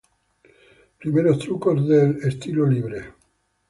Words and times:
Primeros 0.99 1.37
trucos 1.37 1.87
del 1.87 2.15
freestyle. 2.17 3.05